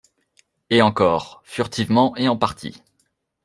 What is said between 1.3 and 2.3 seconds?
furtivement et